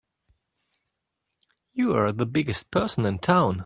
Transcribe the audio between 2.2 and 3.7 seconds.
biggest person in town!